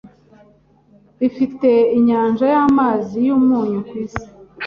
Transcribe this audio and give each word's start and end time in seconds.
bifite 1.19 1.69
inyanja 1.97 2.45
y'amazi 2.53 3.17
y'umunyu 3.27 3.79
ku 3.87 3.93
isi 4.03 4.25